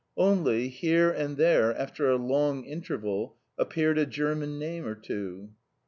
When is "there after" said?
1.37-2.09